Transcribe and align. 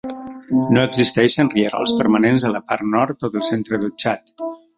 No 0.77 0.81
existeixen 0.85 1.51
rierols 1.51 1.93
permanents 1.99 2.47
a 2.49 2.51
la 2.55 2.63
part 2.73 2.89
nord 2.97 3.29
o 3.29 3.33
del 3.37 3.47
centre 3.51 3.81
del 3.85 3.95
Txad. 4.05 4.35